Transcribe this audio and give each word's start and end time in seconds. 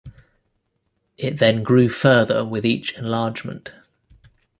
It 1.15 1.37
then 1.37 1.61
grew 1.61 1.87
further 1.87 2.43
with 2.43 2.65
each 2.65 2.97
enlargement. 2.97 3.71